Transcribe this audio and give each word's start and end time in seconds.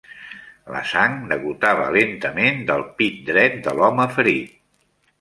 La 0.75 0.79
sang 0.91 1.17
degotava 1.33 1.87
lentament 1.97 2.59
del 2.73 2.89
pit 3.03 3.23
dret 3.31 3.63
de 3.69 3.79
l'home 3.81 4.13
ferit. 4.19 4.61